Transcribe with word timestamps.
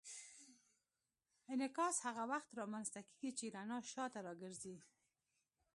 انعکاس 1.53 1.95
هغه 2.07 2.23
وخت 2.31 2.49
رامنځته 2.61 2.99
کېږي 3.07 3.31
چې 3.37 3.53
رڼا 3.55 3.79
شاته 3.91 4.19
راګرځي. 4.27 4.75